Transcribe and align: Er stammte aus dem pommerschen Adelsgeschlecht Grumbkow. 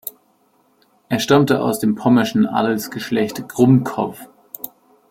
Er 1.09 1.19
stammte 1.19 1.61
aus 1.61 1.77
dem 1.77 1.93
pommerschen 1.93 2.47
Adelsgeschlecht 2.47 3.47
Grumbkow. 3.47 4.17